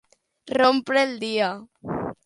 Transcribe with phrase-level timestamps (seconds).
[0.53, 1.55] Rompre el dia.